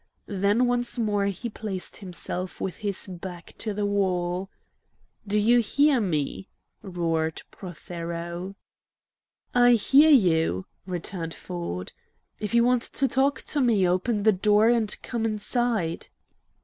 [0.25, 4.49] Then once more he placed himself with his back to the wall.
[5.27, 6.47] "Do you hear me?"
[6.81, 8.55] roared Prothero.
[9.53, 11.93] "I hear you!" returned Ford.
[12.39, 16.07] "If you want to talk to me, open the door and come inside."